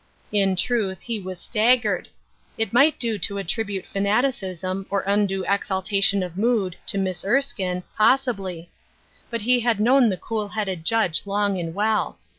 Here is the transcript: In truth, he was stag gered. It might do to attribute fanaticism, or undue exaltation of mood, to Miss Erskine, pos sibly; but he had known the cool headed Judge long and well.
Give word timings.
In 0.31 0.55
truth, 0.55 1.01
he 1.01 1.19
was 1.19 1.39
stag 1.39 1.83
gered. 1.83 2.07
It 2.57 2.73
might 2.73 2.97
do 2.99 3.19
to 3.19 3.37
attribute 3.37 3.85
fanaticism, 3.85 4.87
or 4.89 5.01
undue 5.05 5.45
exaltation 5.47 6.23
of 6.23 6.35
mood, 6.37 6.75
to 6.87 6.97
Miss 6.97 7.23
Erskine, 7.23 7.83
pos 7.99 8.23
sibly; 8.23 8.71
but 9.29 9.41
he 9.43 9.59
had 9.59 9.79
known 9.79 10.09
the 10.09 10.17
cool 10.17 10.47
headed 10.47 10.83
Judge 10.85 11.27
long 11.27 11.59
and 11.59 11.75
well. 11.75 12.17